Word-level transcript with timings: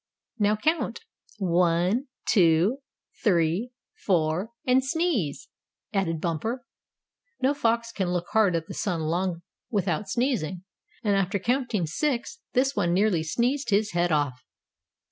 "Now 0.39 0.55
count 0.55 1.01
one, 1.37 2.07
two, 2.27 2.79
three, 3.23 3.69
four, 4.03 4.49
and 4.65 4.83
sneeze," 4.83 5.47
added 5.93 6.19
Bumper. 6.19 6.65
No 7.39 7.53
fox 7.53 7.91
can 7.91 8.09
look 8.09 8.25
hard 8.31 8.55
at 8.55 8.65
the 8.65 8.73
sun 8.73 9.01
long 9.01 9.43
without 9.69 10.09
sneezing, 10.09 10.63
and 11.03 11.15
after 11.15 11.37
counting 11.37 11.85
six 11.85 12.39
this 12.53 12.75
one 12.75 12.95
nearly 12.95 13.21
sneezed 13.21 13.69
his 13.69 13.91
head 13.91 14.11
off. 14.11 14.43